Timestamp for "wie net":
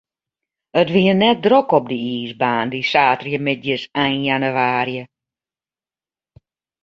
0.93-1.39